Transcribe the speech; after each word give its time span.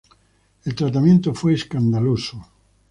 El 0.65 0.73
tratamiento 0.73 1.31
fue 1.35 1.53
escandaloso. 1.53 2.43